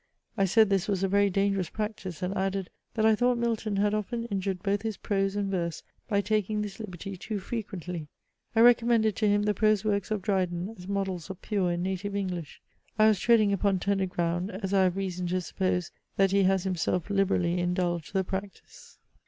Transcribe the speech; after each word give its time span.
I 0.35 0.45
said 0.45 0.71
this 0.71 0.87
was 0.87 1.03
a 1.03 1.07
very 1.07 1.29
dangerous 1.29 1.69
practice; 1.69 2.23
and 2.23 2.33
added, 2.35 2.71
that 2.95 3.05
I 3.05 3.13
thought 3.13 3.37
Milton 3.37 3.75
had 3.75 3.93
often 3.93 4.25
injured 4.31 4.63
both 4.63 4.81
his 4.81 4.97
prose 4.97 5.35
and 5.35 5.51
verse 5.51 5.83
by 6.07 6.21
taking 6.21 6.63
this 6.63 6.79
liberty 6.79 7.15
too 7.15 7.37
frequently. 7.37 8.07
I 8.55 8.61
recommended 8.61 9.15
to 9.17 9.27
him 9.27 9.43
the 9.43 9.53
prose 9.53 9.85
works 9.85 10.09
of 10.09 10.23
Dryden 10.23 10.73
as 10.75 10.87
models 10.87 11.29
of 11.29 11.39
pure 11.43 11.69
and 11.69 11.83
native 11.83 12.15
English. 12.15 12.63
I 12.97 13.09
was 13.09 13.19
treading 13.19 13.53
upon 13.53 13.77
tender 13.77 14.07
ground, 14.07 14.49
as 14.49 14.73
I 14.73 14.85
have 14.85 14.97
reason 14.97 15.27
to 15.27 15.39
suppose 15.41 15.91
that 16.15 16.31
he 16.31 16.41
has 16.45 16.63
himself 16.63 17.11
liberally 17.11 17.59
indulged 17.59 18.15
in 18.15 18.17
the 18.17 18.23
practice." 18.23 18.97